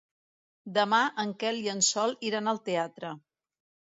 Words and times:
Demà 0.77 1.01
en 1.23 1.33
Quel 1.43 1.59
i 1.67 1.69
en 1.75 1.85
Sol 1.89 2.17
iran 2.31 2.53
al 2.53 2.61
teatre. 2.71 3.15